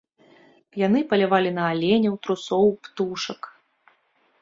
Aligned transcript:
Яны 0.85 0.99
палявалі 1.11 1.51
на 1.59 1.63
аленяў, 1.75 2.19
трусоў, 2.25 2.67
птушак. 2.89 3.41